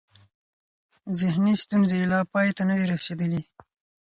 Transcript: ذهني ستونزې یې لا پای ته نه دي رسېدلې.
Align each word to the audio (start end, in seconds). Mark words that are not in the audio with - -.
ذهني 1.19 1.53
ستونزې 1.63 1.95
یې 2.01 2.07
لا 2.11 2.19
پای 2.31 2.47
ته 2.57 2.63
نه 2.69 2.75
دي 2.79 2.85
رسېدلې. 2.93 3.41